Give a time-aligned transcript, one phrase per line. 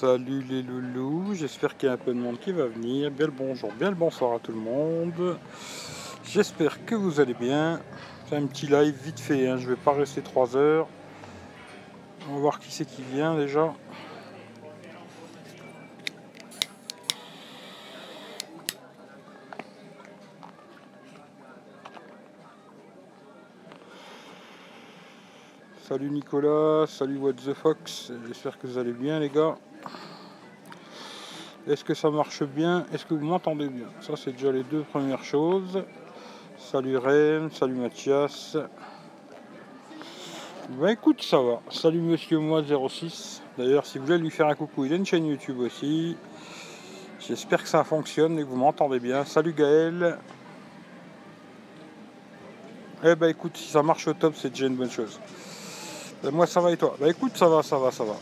[0.00, 3.10] Salut les loulous, j'espère qu'il y a un peu de monde qui va venir.
[3.10, 5.36] Bien le bonjour, bien le bonsoir à tout le monde.
[6.24, 7.82] J'espère que vous allez bien.
[8.26, 9.58] C'est un petit live vite fait, hein.
[9.58, 10.86] je vais pas rester 3 heures.
[12.30, 13.74] On va voir qui c'est qui vient déjà.
[25.90, 29.56] Salut Nicolas, salut What the Fox, j'espère que vous allez bien les gars.
[31.66, 32.86] Est-ce que ça marche bien?
[32.92, 33.86] Est-ce que vous m'entendez bien?
[34.00, 35.82] Ça c'est déjà les deux premières choses.
[36.56, 38.56] Salut Ren, salut Mathias.
[40.78, 41.60] Bah écoute, ça va.
[41.70, 43.42] Salut Monsieur Moi 06.
[43.58, 46.16] D'ailleurs, si vous voulez lui faire un coucou, il a une chaîne YouTube aussi.
[47.18, 49.24] J'espère que ça fonctionne et que vous m'entendez bien.
[49.24, 50.18] Salut Gaël.
[53.02, 55.18] Eh bah écoute, si ça marche au top, c'est déjà une bonne chose.
[56.22, 58.14] Ben, moi ça va et toi Bah écoute, ça va, ça va, ça va.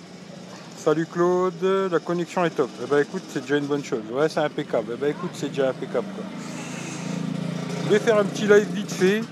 [0.77, 2.71] Salut Claude, la connexion est top.
[2.89, 4.03] Bah écoute, c'est déjà une bonne chose.
[4.13, 4.97] Ouais, c'est impeccable.
[4.97, 6.07] Bah écoute, c'est déjà impeccable.
[7.85, 9.23] Je vais faire un petit live vite fait.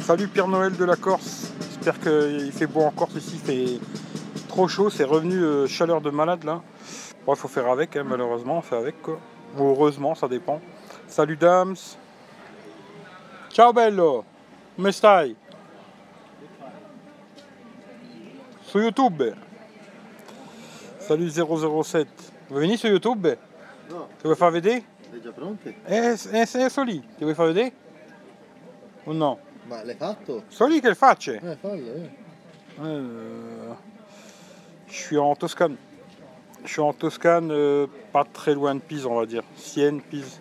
[0.00, 1.50] Salut Père Noël de la Corse.
[1.60, 3.38] J'espère qu'il fait beau en Corse ici.
[3.38, 3.78] Fait
[4.48, 4.90] trop chaud.
[4.90, 6.60] C'est revenu euh, chaleur de malade là.
[7.24, 8.58] Bon, faut faire avec, hein, malheureusement.
[8.58, 9.18] On fait avec quoi.
[9.56, 10.60] Ou heureusement, ça dépend.
[11.08, 11.76] Salut Dams.
[13.50, 14.24] Ciao bello.
[14.76, 14.90] Come
[18.80, 19.34] YouTube.
[20.98, 22.06] Salut 007.
[22.48, 23.38] Vuoi venire su YouTube?
[23.88, 24.84] No, Ti vuoi far vedere?
[25.10, 25.74] sei già pronte?
[25.84, 27.00] Eh, eh, sei lì.
[27.00, 27.72] Ti vuoi far vedere?
[29.04, 29.38] O no?
[29.64, 30.44] Ma l'hai fatto?
[30.48, 31.40] Sono lì che le facce.
[31.42, 32.10] Eh, fallo, eh.
[32.80, 33.74] Euh,
[34.86, 35.76] je suis en Toscane.
[36.64, 39.42] Je suis en Toscane, euh, pas très loin de Pise, on va dire.
[39.56, 40.40] Sienne, Pise.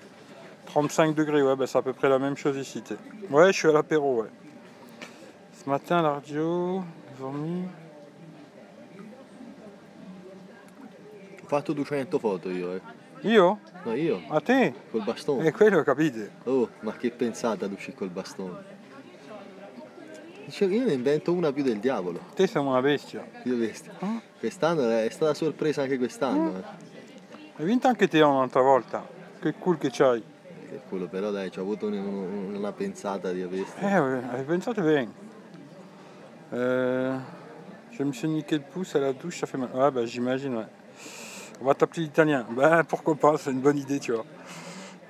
[0.65, 2.81] 35 degrés, ouais, bah, c'est à peu près la même chose ici.
[3.29, 4.29] Ouais, je suis à l'apéro, ouais.
[5.53, 6.81] Ce matin, à la radio,
[7.17, 7.65] ils ont mis.
[11.53, 12.81] Fatto 200 foto io, eh.
[13.21, 13.59] Io?
[13.83, 14.73] No, io, A te?
[14.89, 15.45] col bastone.
[15.47, 16.31] E quello capite?
[16.45, 18.71] Oh, ma che pensata ad uscire col bastone?
[20.45, 22.19] Dice, io ne invento una più del diavolo.
[22.33, 23.23] Te sei una bestia.
[23.43, 23.91] Io questa.
[23.99, 24.19] Ah.
[24.39, 26.57] Quest'anno è stata sorpresa anche quest'anno.
[26.57, 26.63] Eh.
[27.55, 29.05] Hai vinto anche te un'altra volta.
[29.39, 30.21] Che cool che c'hai.
[30.69, 33.79] Che culo, però dai, ci ho avuto un- un- una pensata di averti.
[33.79, 35.11] Eh, hai pensato bene.
[36.51, 37.17] Euh,
[37.91, 39.69] je me suis niqué le pouce à la douche, ça fait mal.
[39.73, 40.67] Ouais, bah j'imagine, ouais.
[41.63, 42.45] On va t'appeler l'italien.
[42.51, 44.25] Bah pourquoi pas, c'est une bonne idée, tu vois.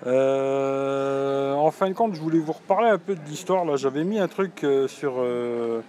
[0.05, 3.65] Euh, en fin de compte, je voulais vous reparler un peu de l'histoire.
[3.65, 5.81] Là, j'avais mis un truc euh, sur, euh,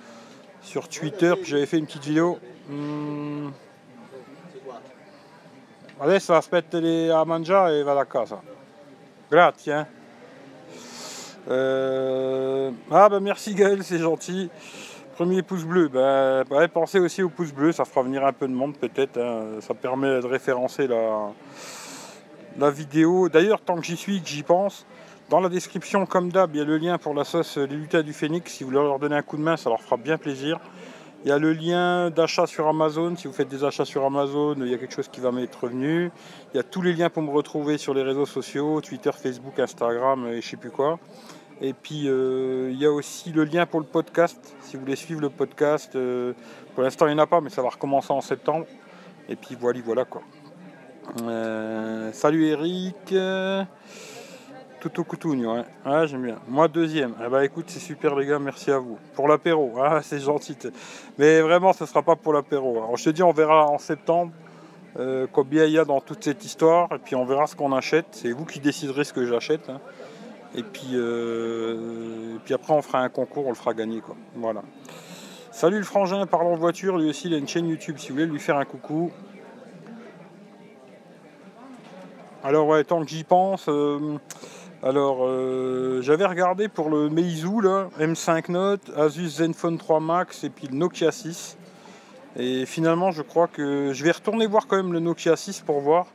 [0.62, 2.38] sur Twitter, puis j'avais fait une petite vidéo.
[2.70, 3.48] Hmm.
[6.00, 8.40] Adesso aspettali a mangiare e vado a casa.
[9.30, 9.84] Grazie.
[12.90, 14.50] Ah bah merci Gaël, c'est gentil.
[15.14, 18.52] Premier pouce bleu, bah, pensez aussi au pouce bleu, ça fera venir un peu de
[18.52, 19.16] monde peut-être.
[19.16, 19.60] hein.
[19.60, 23.28] Ça permet de référencer la, vidéo.
[23.28, 24.84] D'ailleurs, tant que j'y suis, que j'y pense,
[25.30, 28.02] dans la description, comme d'hab, il y a le lien pour la sauce Les Lutins
[28.02, 28.52] du Phénix.
[28.52, 30.58] Si vous voulez leur donner un coup de main, ça leur fera bien plaisir.
[31.24, 33.14] Il y a le lien d'achat sur Amazon.
[33.14, 35.62] Si vous faites des achats sur Amazon, il y a quelque chose qui va m'être
[35.62, 36.10] revenu.
[36.52, 39.60] Il y a tous les liens pour me retrouver sur les réseaux sociaux, Twitter, Facebook,
[39.60, 40.98] Instagram et je sais plus quoi.
[41.60, 44.54] Et puis euh, il y a aussi le lien pour le podcast.
[44.60, 46.32] Si vous voulez suivre le podcast, euh,
[46.74, 48.66] pour l'instant il n'y en a pas, mais ça va recommencer en septembre.
[49.28, 50.22] Et puis voilà, voilà quoi.
[51.22, 53.14] Euh, salut Eric.
[54.80, 55.64] Toto Coutugno, ouais.
[55.86, 56.36] Ouais, j'aime bien.
[56.46, 57.14] Moi, deuxième.
[57.24, 58.98] Eh ben, écoute, c'est super, les gars, merci à vous.
[59.14, 60.58] Pour l'apéro, ah, c'est gentil.
[61.16, 62.76] Mais vraiment, ce sera pas pour l'apéro.
[62.76, 64.32] Alors, je te dis, on verra en septembre
[65.32, 66.92] combien il y a dans toute cette histoire.
[66.92, 68.08] Et puis, on verra ce qu'on achète.
[68.10, 69.70] C'est vous qui déciderez ce que j'achète.
[69.70, 69.80] hein.
[70.56, 74.16] Et puis, euh, puis après, on fera un concours, on le fera gagner, quoi.
[74.36, 74.62] Voilà.
[75.50, 76.98] Salut le frangin, parlons voiture.
[76.98, 77.96] Lui aussi, il a une chaîne YouTube.
[77.98, 79.10] Si vous voulez lui faire un coucou.
[82.42, 83.68] Alors, ouais, tant que j'y pense.
[83.68, 84.18] euh,
[84.82, 90.50] alors, euh, j'avais regardé pour le Meizu, là, M5 Note, Asus Zenfone 3 Max et
[90.50, 91.56] puis le Nokia 6.
[92.36, 95.80] Et finalement, je crois que je vais retourner voir quand même le Nokia 6 pour
[95.80, 96.06] voir.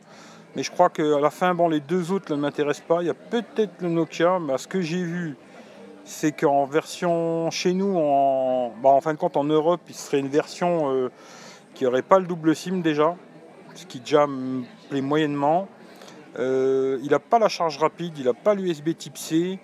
[0.55, 3.01] Mais je crois qu'à la fin, bon, les deux autres ne m'intéressent pas.
[3.01, 5.37] Il y a peut-être le Nokia, mais ce que j'ai vu,
[6.05, 10.19] c'est qu'en version chez nous, en, bah, en fin de compte, en Europe, il serait
[10.19, 11.11] une version euh,
[11.75, 13.15] qui n'aurait pas le double SIM déjà,
[13.75, 15.67] ce qui déjà me plaît moyennement.
[16.39, 19.59] Euh, il n'a pas la charge rapide, il n'a pas l'USB type C.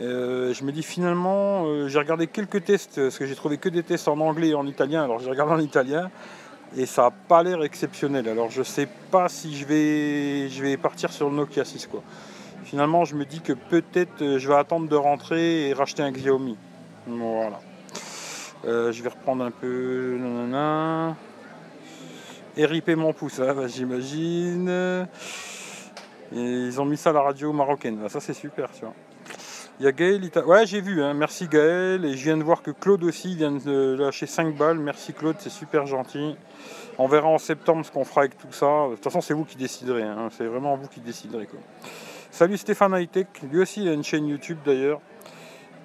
[0.00, 3.82] Euh, je me dis finalement, j'ai regardé quelques tests, parce que j'ai trouvé que des
[3.82, 6.10] tests en anglais et en italien, alors j'ai regardé en italien,
[6.76, 8.28] et ça n'a pas l'air exceptionnel.
[8.28, 11.86] Alors je sais pas si je vais, je vais partir sur le Nokia 6.
[11.86, 12.02] Quoi.
[12.64, 16.12] Finalement, je me dis que peut-être euh, je vais attendre de rentrer et racheter un
[16.12, 16.56] Xiaomi.
[17.06, 17.60] Voilà.
[18.64, 20.16] Euh, je vais reprendre un peu.
[20.20, 21.16] nanana.
[22.56, 25.06] Et ripé mon pouce, hein, bah, j'imagine.
[26.32, 27.98] Ils ont mis ça à la radio marocaine.
[27.98, 28.94] Bah, ça, c'est super, tu vois.
[29.80, 30.20] Il y a Gaël.
[30.24, 31.02] il t'a- Ouais, j'ai vu.
[31.02, 31.14] hein.
[31.14, 32.04] Merci Gaël.
[32.04, 34.78] Et je viens de voir que Claude aussi vient de lâcher 5 balles.
[34.78, 36.36] Merci Claude, c'est super gentil.
[36.98, 38.88] On verra en septembre ce qu'on fera avec tout ça.
[38.90, 40.02] De toute façon, c'est vous qui déciderez.
[40.02, 40.28] hein.
[40.36, 41.48] C'est vraiment vous qui déciderez.
[42.30, 43.28] Salut Stéphane Hightech.
[43.52, 45.00] Lui aussi, il a une chaîne YouTube d'ailleurs.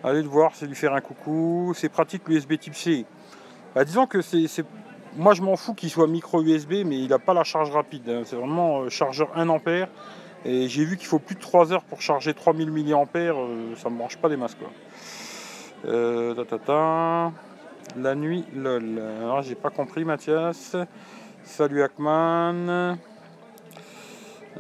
[0.04, 1.74] Allez le voir, c'est lui faire un coucou.
[1.76, 3.06] C'est pratique l'USB type C.
[3.76, 4.48] Bah, disons que c'est-
[5.16, 8.10] Moi, je m'en fous qu'il soit micro USB, mais il n'a pas la charge rapide.
[8.10, 8.22] hein.
[8.26, 9.88] C'est vraiment euh, chargeur 1 ampère.
[10.46, 13.06] Et j'ai vu qu'il faut plus de 3 heures pour charger 3000 mAh.
[13.16, 14.70] euh, ça me mange pas des masses quoi.
[15.86, 17.32] Euh, ta, ta, ta.
[17.98, 19.00] La nuit, lol.
[19.22, 20.76] Alors, j'ai pas compris, Mathias.
[21.44, 22.98] Salut Hackman.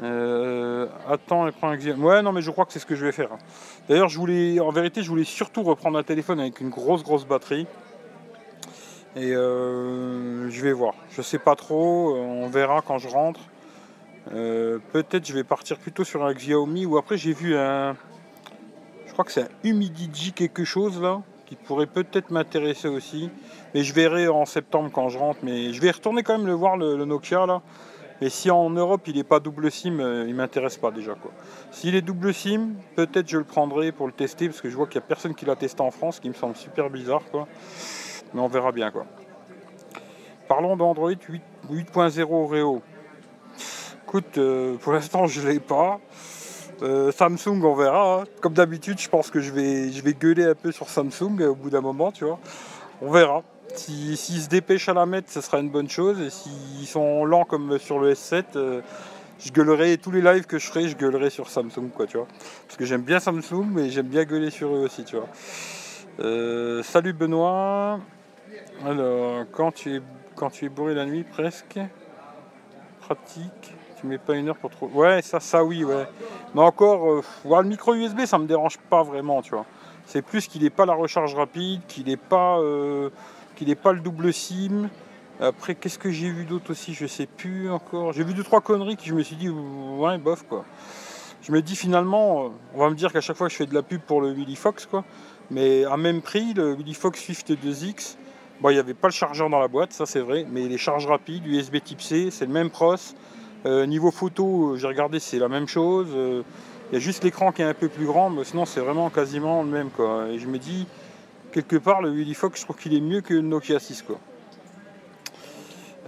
[0.02, 2.04] Euh, attends, et prends un Xiaomi.
[2.04, 3.30] Ouais, non, mais je crois que c'est ce que je vais faire.
[3.88, 7.26] D'ailleurs, je voulais, en vérité, je voulais surtout reprendre un téléphone avec une grosse, grosse
[7.26, 7.66] batterie.
[9.16, 10.96] Et euh, je vais voir.
[11.12, 12.16] Je sais pas trop.
[12.16, 13.40] On verra quand je rentre.
[14.32, 17.96] Euh, Peut-être je vais partir plutôt sur un Xiaomi ou après j'ai vu un.
[19.06, 23.30] Je crois que c'est un Humidigi quelque chose là qui pourrait peut-être m'intéresser aussi.
[23.74, 25.40] Mais je verrai en septembre quand je rentre.
[25.44, 27.62] Mais je vais retourner quand même le voir le, Nokia là.
[28.22, 31.32] Mais si en Europe il n'est pas double SIM, euh, il m'intéresse pas déjà quoi.
[31.72, 34.88] S'il est double SIM, peut-être je le prendrai pour le tester parce que je vois
[34.88, 37.24] qu'il n'y a personne qui l'a testé en France, ce qui me semble super bizarre
[37.32, 37.48] quoi.
[38.34, 39.06] Mais on verra bien quoi.
[40.48, 42.82] Parlons d'Android 8 8.0 Oreo.
[44.16, 46.00] Écoute, euh, pour l'instant je l'ai pas.
[46.84, 48.20] Euh, Samsung, on verra.
[48.22, 48.24] hein.
[48.42, 51.48] Comme d'habitude, je pense que je vais, je vais gueuler un peu sur Samsung euh,
[51.48, 52.38] au bout d'un moment, tu vois.
[53.02, 53.42] On verra.
[53.74, 56.20] Si- S'ils se dépêchent à la mettre, ce sera une bonne chose.
[56.22, 58.82] Et s'ils sont lents comme sur le S7, euh,
[59.44, 62.28] je gueulerai tous les lives que je ferai, je gueulerai sur Samsung, quoi, tu vois.
[62.68, 66.84] Parce que j'aime bien Samsung, mais j'aime bien gueuler sur eux aussi, tu vois.
[66.84, 68.00] Salut Benoît.
[68.86, 70.02] Alors, quand tu es,
[70.36, 71.80] quand tu es bourré la nuit, presque.
[73.02, 73.74] Pratique.
[74.04, 74.90] Tu mets pas une heure pour trop.
[74.94, 76.06] Ouais, ça, ça oui, ouais.
[76.54, 79.66] Mais encore, euh, le micro USB, ça me dérange pas vraiment, tu vois.
[80.06, 83.10] C'est plus qu'il n'ait pas la recharge rapide, qu'il n'ait pas, euh,
[83.82, 84.90] pas le double SIM.
[85.40, 88.12] Après, qu'est-ce que j'ai vu d'autre aussi Je sais plus encore.
[88.12, 90.66] J'ai vu deux trois conneries que je me suis dit, ouais, bof quoi.
[91.42, 93.74] Je me dis finalement, euh, on va me dire qu'à chaque fois je fais de
[93.74, 95.06] la pub pour le Willy Fox, quoi.
[95.50, 98.18] Mais à même prix, le Willy Fox Swift 2X,
[98.60, 100.78] bon, il n'y avait pas le chargeur dans la boîte, ça c'est vrai, mais les
[100.78, 102.96] charges rapides, USB type C, c'est le même pros.
[103.66, 106.08] Euh, niveau photo, euh, j'ai regardé, c'est la même chose.
[106.14, 106.44] Euh,
[106.92, 109.10] Il y a juste l'écran qui est un peu plus grand, mais sinon c'est vraiment
[109.10, 109.90] quasiment le même.
[109.90, 110.28] Quoi.
[110.30, 110.86] Et je me dis,
[111.52, 114.04] quelque part, le Willy Fox, je trouve qu'il est mieux que le Nokia 6.
[114.04, 114.20] Quoi.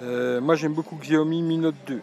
[0.03, 2.01] Euh, moi j'aime beaucoup Xiaomi Mi Note 2.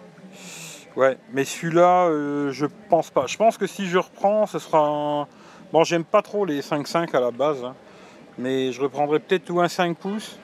[0.97, 3.27] Ouais, mais celui-là, euh, je pense pas.
[3.27, 5.27] Je pense que si je reprends, ce sera un...
[5.73, 7.75] Bon, j'aime pas trop les 5.5 à la base, hein,
[8.39, 10.39] mais je reprendrai peut-être ou un 5 pouces.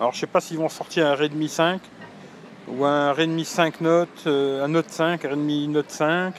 [0.00, 1.80] Alors je sais pas s'ils vont sortir un Redmi 5
[2.76, 6.34] ou un Redmi 5 Note, euh, un Note 5, un Redmi Note 5,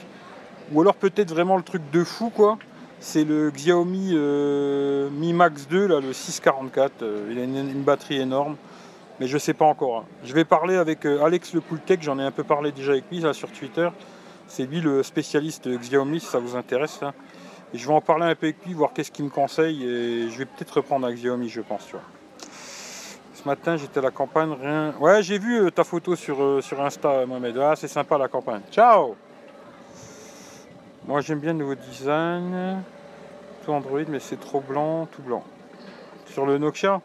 [0.72, 2.58] ou alors peut-être vraiment le truc de fou quoi.
[3.00, 7.02] C'est le Xiaomi euh, Mi Max 2, là, le 644.
[7.02, 8.56] euh, il a une, batterie énorme,
[9.18, 10.00] mais je sais pas encore.
[10.00, 10.04] hein.
[10.22, 13.04] Je vais parler avec Alex le Cool Tech, j'en ai un peu parlé déjà avec
[13.10, 13.88] lui là, sur Twitter.
[14.46, 17.00] C'est lui le spécialiste Xiaomi, si ça vous intéresse.
[17.00, 17.14] là.
[17.72, 20.28] Et je vais en parler un peu avec lui, voir qu'est-ce qu'il me conseille, et
[20.28, 21.86] je vais peut-être reprendre un Xiaomi, je pense.
[21.86, 22.02] Tu vois.
[23.42, 24.92] Ce matin, j'étais à la campagne, rien.
[25.00, 27.56] Ouais, j'ai vu euh, ta photo sur, euh, sur Insta, Mohamed.
[27.56, 28.60] Ah, c'est sympa la campagne.
[28.70, 29.16] Ciao
[31.06, 32.82] Moi, j'aime bien le nouveau design.
[33.64, 35.42] Tout Android, mais c'est trop blanc, tout blanc.
[36.26, 37.00] Sur le Nokia,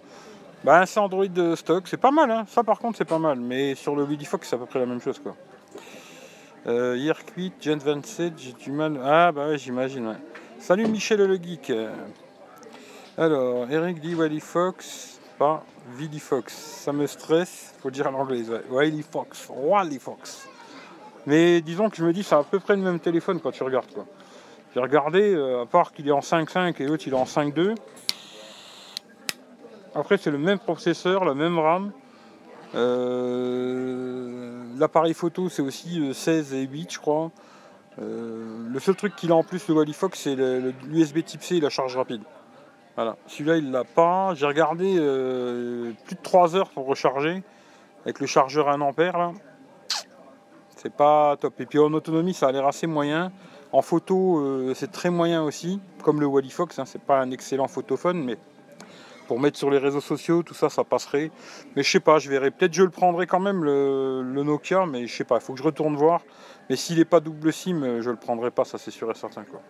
[0.66, 1.88] bah, c'est Android stock.
[1.88, 2.44] C'est pas mal, hein.
[2.50, 3.40] Ça, par contre, c'est pas mal.
[3.40, 5.38] Mais sur le Willy Fox, c'est à peu près la même chose, quoi.
[6.68, 9.00] Euh, hier cuit, Gen 27, j'ai du mal.
[9.02, 10.18] Ah, bah ouais, j'imagine.
[10.60, 11.72] Salut Michel le Geek.
[13.18, 15.64] Alors, Eric dit Wally Fox, pas
[15.98, 16.54] Willy Fox.
[16.54, 18.44] Ça me stresse, faut dire en anglais.
[18.50, 18.64] Ouais.
[18.70, 20.48] Wally Fox, Wally Fox.
[21.26, 23.64] Mais disons que je me dis, c'est à peu près le même téléphone quand tu
[23.64, 24.06] regardes quoi.
[24.74, 27.76] J'ai regardé, euh, à part qu'il est en 5.5 et l'autre il est en 5.2.
[29.96, 31.94] Après, c'est le même processeur, la même RAM.
[32.76, 37.32] Euh, L'appareil photo, c'est aussi euh, 16 et 8, je crois.
[38.02, 41.56] Euh, le seul truc qu'il a en plus, le Wally Fox, c'est l'USB type C
[41.56, 42.24] et la charge rapide.
[42.96, 43.18] Voilà.
[43.28, 44.34] Celui-là, il l'a pas.
[44.36, 47.44] J'ai regardé euh, plus de 3 heures pour recharger
[48.04, 49.32] avec le chargeur 1 ampère là.
[50.78, 51.60] C'est pas top.
[51.60, 53.32] Et puis en autonomie, ça a l'air assez moyen.
[53.72, 56.78] En photo, euh, c'est très moyen aussi, comme le Wally Fox.
[56.80, 56.86] Hein.
[56.86, 58.38] C'est pas un excellent photophone, mais
[59.28, 61.32] pour mettre sur les réseaux sociaux, tout ça, ça passerait.
[61.76, 62.52] Mais je sais pas, je verrai.
[62.52, 65.38] Peut-être je le prendrai quand même le, Nokia, mais je sais pas.
[65.38, 66.22] Il faut que je retourne voir.
[66.70, 69.16] Mais s'il n'est pas double SIM, euh, je le prendrai pas, ça c'est sûr et
[69.16, 69.62] certain quoi.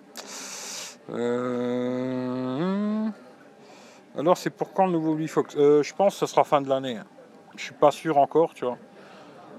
[4.17, 5.55] Alors c'est pour quand le nouveau Wii Fox?
[5.57, 6.98] Euh, Je pense que ce sera fin de l'année.
[6.98, 7.05] hein.
[7.57, 8.77] Je suis pas sûr encore, tu vois.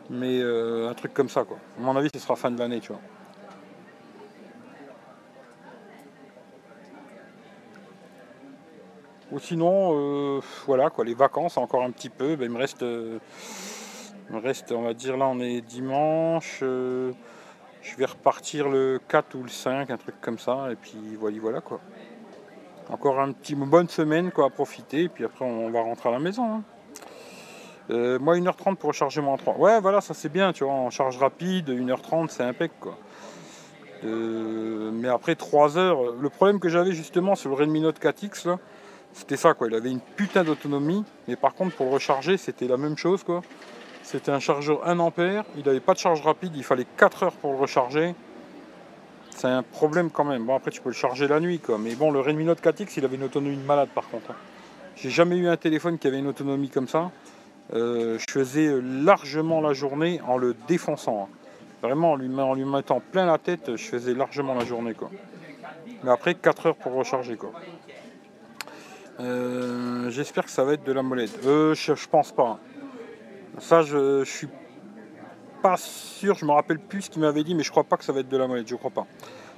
[0.09, 1.59] Mais euh, un truc comme ça, quoi.
[1.79, 3.01] À mon avis, ce sera fin de l'année, tu vois.
[9.33, 12.37] Ou sinon, euh, voilà, quoi, les vacances, encore un petit peu.
[12.37, 13.19] Ben, il me reste, euh,
[14.31, 16.59] me reste, on va dire, là, on est dimanche.
[16.61, 20.69] je vais repartir le 4 ou le 5, un truc comme ça.
[20.71, 21.81] Et puis, voilà, voilà, quoi.
[22.91, 25.05] Encore un petit, une bonne semaine, quoi, à profiter.
[25.05, 26.45] Et puis après, on va rentrer à la maison.
[26.57, 26.63] Hein.
[27.91, 29.57] Euh, moi, 1h30 pour recharger mon 3.
[29.59, 32.99] Ouais, voilà, ça c'est bien, tu vois, en charge rapide, 1h30, c'est impec, quoi.
[34.05, 38.49] Euh, mais après 3 heures, le problème que j'avais justement sur le Redmi Note 4X,
[38.49, 38.59] là,
[39.13, 39.69] c'était ça, quoi.
[39.69, 43.43] Il avait une putain d'autonomie, mais par contre, pour recharger, c'était la même chose, quoi.
[44.03, 47.33] C'était un chargeur 1 ampère, il n'avait pas de charge rapide, il fallait 4 heures
[47.33, 48.15] pour le recharger.
[49.37, 50.47] C'est un problème quand même.
[50.47, 51.77] Bon, après, tu peux le charger la nuit, quoi.
[51.77, 54.31] Mais bon, le Redmi Note 4X, il avait une autonomie de malade, par contre.
[54.31, 54.37] Hein.
[54.97, 57.11] J'ai jamais eu un téléphone qui avait une autonomie comme ça.
[57.75, 61.29] Euh, je faisais largement la journée en le défonçant.
[61.29, 61.37] Hein.
[61.83, 64.95] Vraiment, en lui, mettant plein la tête, je faisais largement la journée.
[64.95, 65.11] Quoi.
[66.03, 67.37] Mais après, 4 heures pour recharger.
[67.37, 67.53] Quoi.
[69.21, 71.39] Euh, j'espère que ça va être de la molette.
[71.45, 72.59] Euh, je, pense pas.
[73.59, 74.49] Ça, je, je, suis
[75.67, 76.37] pas sûr.
[76.37, 78.21] Je me rappelle plus ce qu'il m'avait dit, mais je crois pas que ça va
[78.21, 78.69] être de la molette.
[78.69, 79.05] Je crois pas.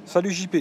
[0.06, 0.56] Salut JP.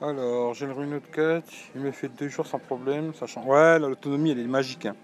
[0.00, 1.44] Alors, j'ai le Rune 4,
[1.76, 3.44] il me fait deux jours sans problème, sachant.
[3.44, 4.86] Ouais, l'autonomie elle est magique.
[4.86, 4.96] Hein.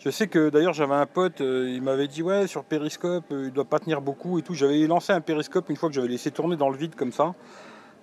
[0.00, 3.44] Je sais que d'ailleurs j'avais un pote, euh, il m'avait dit ouais sur Periscope euh,
[3.46, 4.54] il doit pas tenir beaucoup et tout.
[4.54, 7.36] J'avais lancé un Periscope une fois que j'avais laissé tourner dans le vide comme ça.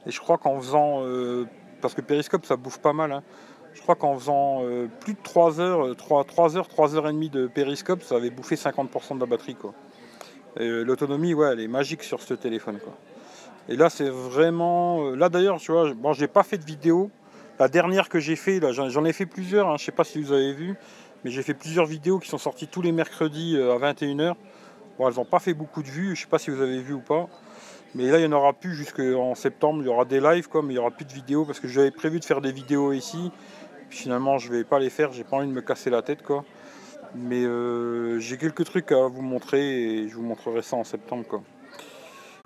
[0.06, 1.46] Et je crois qu'en faisant, euh,
[1.82, 3.24] parce que Periscope ça bouffe pas mal, hein.
[3.74, 4.64] je crois qu'en faisant
[5.02, 8.30] plus de 3 heures, 3, 3 heures, 3 heures et demie de Periscope, ça avait
[8.30, 9.74] bouffé 50% de la batterie quoi.
[10.58, 12.94] L'autonomie ouais elle est magique sur ce téléphone quoi.
[13.70, 15.06] Et là, c'est vraiment.
[15.06, 17.12] Euh, là, d'ailleurs, tu vois, bon, j'ai pas fait de vidéo.
[17.60, 19.70] La dernière que j'ai fait, là, j'en ai fait plusieurs.
[19.70, 20.76] Hein, je sais pas si vous avez vu,
[21.24, 24.34] mais j'ai fait plusieurs vidéos qui sont sorties tous les mercredis euh, à 21h.
[24.98, 26.16] Bon, elles n'ont pas fait beaucoup de vues.
[26.16, 27.28] Je sais pas si vous avez vu ou pas.
[27.96, 29.82] Mais là, il n'y en aura plus jusqu'en septembre.
[29.82, 31.68] Il y aura des lives, quoi, mais il n'y aura plus de vidéos parce que
[31.68, 33.32] j'avais prévu de faire des vidéos ici.
[33.90, 35.12] finalement, je vais pas les faire.
[35.12, 36.46] J'ai pas envie de me casser la tête, quoi.
[37.16, 41.26] Mais euh, j'ai quelques trucs à vous montrer et je vous montrerai ça en septembre,
[41.28, 41.42] quoi.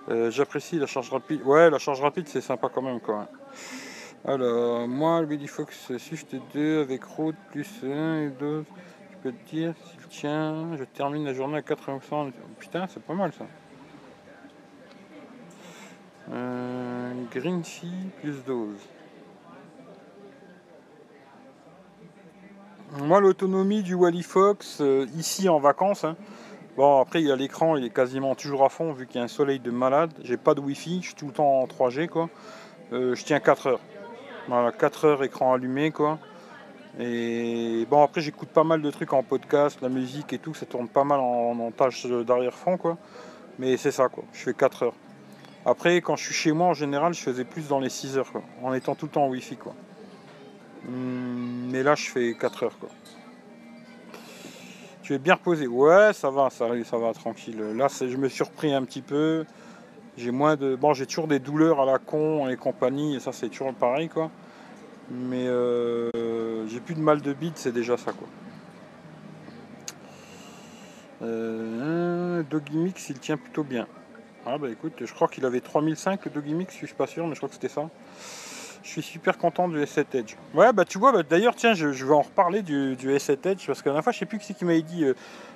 [0.09, 1.41] Euh, j'apprécie la charge rapide.
[1.43, 2.99] Ouais, la charge rapide, c'est sympa quand même.
[3.01, 3.27] Quoi.
[4.25, 8.65] Alors, moi, le Billy Fox Swift 2 avec Road plus 1 et 2,
[9.11, 12.31] je peux te dire, s'il tient, je termine la journée à 80%.
[12.59, 13.45] Putain, c'est pas mal ça.
[16.31, 18.79] Euh, Green Sea plus dose.
[22.99, 26.15] Moi, l'autonomie du Wally Fox, euh, ici en vacances, hein,
[26.75, 29.19] Bon, après, il y a l'écran, il est quasiment toujours à fond vu qu'il y
[29.19, 30.11] a un soleil de malade.
[30.23, 32.29] J'ai pas de wifi, je suis tout le temps en 3G, quoi.
[32.93, 33.79] Euh, je tiens 4 heures.
[34.47, 36.17] Voilà, 4 heures écran allumé, quoi.
[36.99, 40.65] Et bon, après, j'écoute pas mal de trucs en podcast, la musique et tout, ça
[40.65, 42.97] tourne pas mal en, tâche d'arrière-fond, quoi.
[43.59, 44.23] Mais c'est ça, quoi.
[44.33, 44.95] Je fais 4 heures.
[45.65, 48.31] Après, quand je suis chez moi, en général, je faisais plus dans les 6 heures,
[48.31, 48.43] quoi.
[48.61, 49.73] En étant tout le temps en wifi, quoi.
[50.87, 52.89] Hum, mais là, je fais 4 heures, quoi.
[55.03, 55.67] Tu es bien reposé.
[55.67, 57.59] Ouais, ça va, ça, va, tranquille.
[57.75, 59.45] Là, je me suis surpris un petit peu.
[60.17, 60.75] J'ai moins de.
[60.75, 64.09] Bon, j'ai toujours des douleurs à la con et compagnie, et ça, c'est toujours pareil,
[64.09, 64.29] quoi.
[65.09, 68.27] Mais euh, j'ai plus de mal de bite, c'est déjà ça, quoi.
[71.23, 73.87] Euh, Mix, il tient plutôt bien.
[74.45, 77.25] Ah, bah écoute, je crois qu'il avait 3005 le Doggy Mix, je suis pas sûr,
[77.25, 77.89] mais je crois que c'était ça.
[78.83, 80.35] Je suis super content du S7 Edge.
[80.53, 83.81] Ouais, bah tu vois, bah, d'ailleurs, tiens, je, vais en reparler du, S7 Edge parce
[83.81, 85.13] que la dernière fois, je sais plus qui c'est qui m'avait dit euh,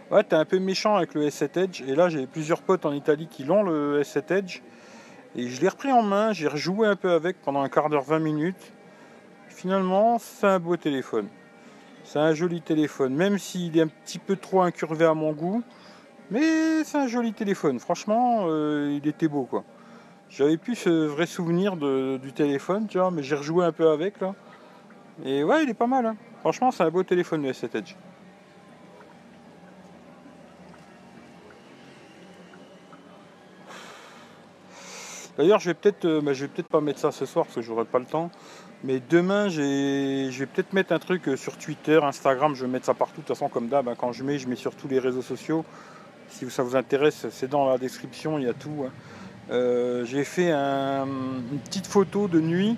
[0.10, 1.82] Ouais, t'es un peu méchant avec le S7 Edge.
[1.82, 4.62] Et là, j'ai plusieurs potes en Italie qui l'ont, le S7 Edge.
[5.36, 8.04] Et je l'ai repris en main, j'ai rejoué un peu avec pendant un quart d'heure,
[8.04, 8.72] 20 minutes.
[9.50, 11.28] Finalement, c'est un beau téléphone.
[12.06, 15.62] C'est un joli téléphone, même s'il est un petit peu trop incurvé à mon goût.
[16.30, 17.80] Mais c'est un joli téléphone.
[17.80, 19.64] Franchement, euh, il était beau, quoi.
[20.30, 24.20] J'avais plus ce vrai souvenir du téléphone, tu vois, mais j'ai rejoué un peu avec
[24.20, 24.36] là.
[25.24, 26.06] Et ouais, il est pas mal.
[26.06, 26.18] Hein.
[26.42, 27.96] Franchement, c'est un beau téléphone le S7 Edge.
[35.38, 37.62] D'ailleurs, je vais peut-être, euh, bah, vais peut-être pas mettre ça ce soir parce que
[37.62, 38.32] j'aurai pas le temps.
[38.84, 42.54] Mais demain, je vais peut-être mettre un truc euh, sur Twitter, Instagram.
[42.54, 43.22] Je vais mettre ça partout.
[43.22, 45.22] De toute façon, comme d'hab, hein, quand je mets, je mets sur tous les réseaux
[45.22, 45.64] sociaux.
[46.30, 48.38] Si ça vous intéresse, c'est dans la description.
[48.38, 48.86] Il y a tout.
[48.86, 48.92] Hein.
[49.50, 52.76] Euh, j'ai fait une petite photo de nuit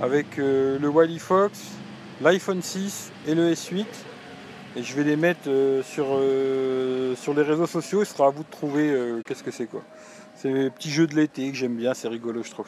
[0.00, 1.72] avec euh, le Wally Fox,
[2.20, 3.86] l'iPhone 6 et le S8.
[4.76, 6.06] Et je vais les mettre euh, sur,
[7.16, 8.02] sur les réseaux sociaux.
[8.02, 9.82] Il sera à vous de trouver qu'est-ce que c'est quoi.
[10.36, 12.66] C'est des petits jeux de l'été que j'aime bien, c'est rigolo je trouve.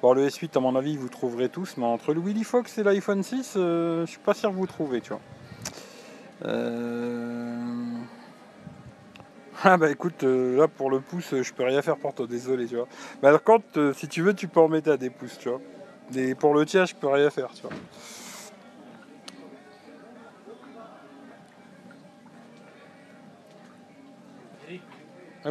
[0.00, 2.82] Bon, le S8, à mon avis, vous trouverez tous, mais entre le Willy Fox et
[2.82, 5.20] l'iPhone 6, euh, je suis pas sûr que vous trouvez, tu vois.
[9.64, 12.26] Euh, ah bah écoute, euh, là pour le pouce, je peux rien faire pour toi,
[12.26, 12.86] désolé, tu vois.
[13.22, 13.62] Mais alors quand,
[13.94, 15.60] si tu veux, tu peux en mettre à des pouces, tu vois.
[16.14, 17.72] Et pour le tien, je peux rien faire, tu vois.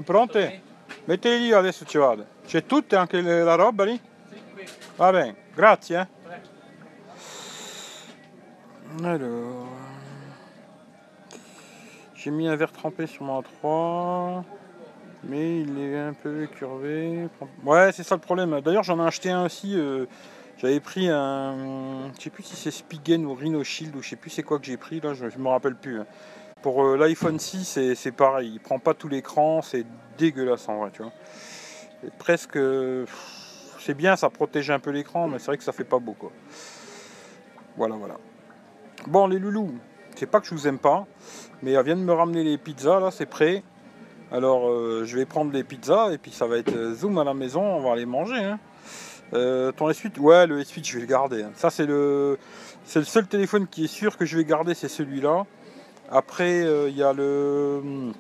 [0.02, 0.62] Pronte?
[1.06, 2.26] Mettili lì adesso ci vado.
[2.46, 4.00] C'è tutte anche la roba lì?
[4.96, 6.08] Va bene, grazie.
[6.30, 6.38] Eh.
[9.04, 9.83] Alors,
[12.24, 14.44] j'ai mis un verre trempé sur mon A3,
[15.26, 17.28] mais il est un peu curvé.
[17.66, 18.62] Ouais, c'est ça le problème.
[18.62, 19.78] D'ailleurs, j'en ai acheté un aussi.
[19.78, 20.06] Euh,
[20.58, 24.16] j'avais pris un, je sais plus si c'est Spigen ou Rhino Shield ou je sais
[24.16, 26.00] plus c'est quoi que j'ai pris là, je, me rappelle plus.
[26.00, 26.06] Hein.
[26.62, 29.86] Pour euh, l'iPhone 6, c'est pareil, il prend pas tout l'écran, c'est
[30.18, 31.12] dégueulasse en vrai, tu vois.
[32.20, 32.58] presque,
[33.80, 36.14] c'est bien, ça protège un peu l'écran, mais c'est vrai que ça fait pas beau
[36.14, 36.32] quoi.
[37.76, 38.16] Voilà, voilà.
[39.08, 39.74] Bon, les loulous,
[40.16, 41.06] c'est pas que je vous aime pas,
[41.62, 43.64] mais elle vient de me ramener les pizzas là, c'est prêt.
[44.32, 47.24] Alors, euh, je vais prendre les pizzas et puis ça va être euh, zoom à
[47.24, 48.44] la maison, on va aller manger.
[48.44, 48.60] Hein.
[49.32, 51.44] ton S8, ouais, le S8, je vais le garder.
[51.44, 51.52] Hein.
[51.56, 52.38] Ça, c'est le,
[52.86, 55.46] c'est le seul téléphone qui est sûr que je vais garder, c'est celui-là.
[56.12, 58.12] Après, euh, il y a le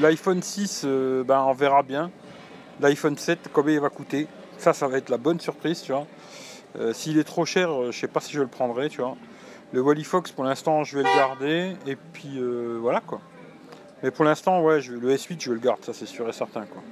[0.00, 2.10] l'iPhone 6, euh, ben, on verra bien.
[2.80, 4.28] L'iPhone 7, combien il va coûter.
[4.58, 6.06] Ça, ça va être la bonne surprise, tu vois.
[6.78, 9.16] Euh, s'il est trop cher, je sais pas si je le prendrai, tu vois.
[9.72, 11.76] Le Wally Fox, pour l'instant, je vais le garder.
[11.86, 12.40] Et puis,
[12.80, 13.20] voilà, quoi.
[14.02, 16.82] Mais pour l'instant, ouais, le S8, je le garde, ça, c'est sûr et certain, quoi.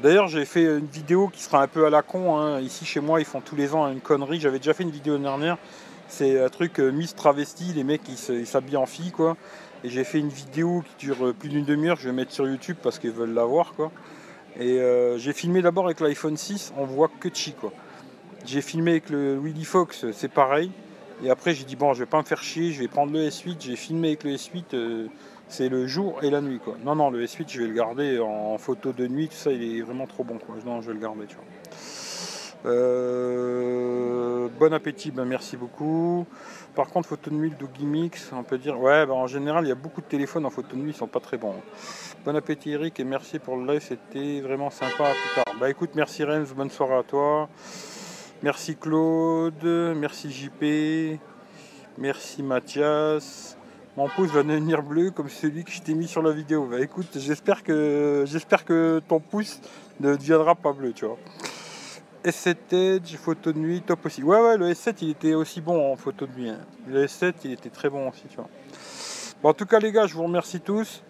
[0.00, 2.36] D'ailleurs, j'ai fait une vidéo qui sera un peu à la con.
[2.36, 2.60] Hein.
[2.60, 4.40] Ici, chez moi, ils font tous les ans une connerie.
[4.40, 5.56] J'avais déjà fait une vidéo dernière
[6.08, 9.36] c'est un truc euh, Miss Travesti, les mecs ils s'habillent en fille quoi.
[9.84, 12.48] Et j'ai fait une vidéo qui dure euh, plus d'une demi-heure, je vais mettre sur
[12.48, 13.92] YouTube parce qu'ils veulent la voir quoi.
[14.58, 17.72] Et euh, j'ai filmé d'abord avec l'iPhone 6, on voit que chi quoi.
[18.44, 20.70] J'ai filmé avec le Willy Fox, c'est pareil.
[21.22, 23.28] Et après j'ai dit bon je vais pas me faire chier, je vais prendre le
[23.28, 25.08] S8, j'ai filmé avec le S8,
[25.48, 26.76] c'est le jour et la nuit quoi.
[26.84, 29.78] Non non le S8 je vais le garder en photo de nuit, tout ça il
[29.78, 30.54] est vraiment trop bon quoi.
[30.64, 31.26] Non je vais le garder.
[32.66, 36.26] Euh, bon appétit, ben merci beaucoup.
[36.74, 38.78] Par contre, photo de nuit, Doogie Mix, on peut dire.
[38.78, 40.96] Ouais, ben en général, il y a beaucoup de téléphones en photo de nuit, ils
[40.96, 41.54] sont pas très bons.
[42.24, 45.10] Bon appétit, Eric, et merci pour le live, c'était vraiment sympa.
[45.10, 45.54] Plus tard.
[45.58, 47.48] Bah écoute, merci Renz, bonne soirée à toi.
[48.40, 49.64] Merci Claude,
[49.96, 51.18] merci JP,
[51.98, 53.56] merci Mathias.
[53.96, 56.68] Mon pouce va devenir bleu comme celui que je t'ai mis sur la vidéo.
[56.70, 59.60] Bah écoute, j'espère que j'espère que ton pouce
[59.98, 61.18] ne deviendra pas bleu, tu vois.
[62.24, 64.22] S7 Edge, photo de nuit, top aussi.
[64.22, 66.50] Ouais, ouais, le S7 il était aussi bon en photo de nuit.
[66.50, 66.60] Hein.
[66.86, 68.48] Le S7 il était très bon aussi, tu vois.
[69.42, 71.02] Bon, en tout cas, les gars, je vous remercie tous.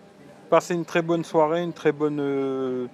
[0.48, 2.86] Passez une très bonne soirée, une très bonne, euh,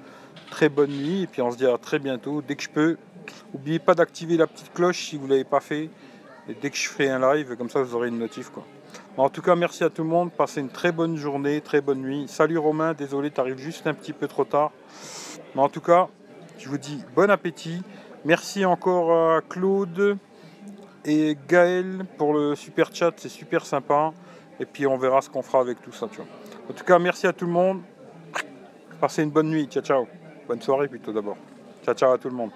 [0.51, 1.23] très bonne nuit.
[1.23, 2.97] Et puis on se dit à très bientôt, dès que je peux.
[3.53, 5.90] N'oubliez pas d'activer la petite cloche si vous ne l'avez pas fait.
[6.49, 8.51] Et dès que je ferai un live, comme ça vous aurez une notif.
[9.16, 10.33] En tout cas, merci à tout le monde.
[10.33, 12.27] Passez une très bonne journée, très bonne nuit.
[12.29, 14.73] Salut Romain, désolé, tu arrives juste un petit peu trop tard.
[15.55, 16.09] Mais en tout cas,
[16.59, 17.83] je vous dis bon appétit.
[18.25, 20.18] Merci encore à Claude
[21.05, 24.12] et Gaël pour le super chat, c'est super sympa.
[24.61, 26.07] Et puis on verra ce qu'on fera avec tout ça.
[26.68, 27.83] En tout cas, merci à tout le monde.
[29.01, 29.66] Passez une bonne nuit.
[29.66, 30.07] Ciao, ciao.
[30.49, 31.37] Bonne soirée plutôt d'abord.
[31.85, 32.51] Ciao, ciao à tout le monde.